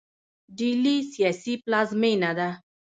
[0.57, 2.49] ډیلي سیاسي پلازمینه ده.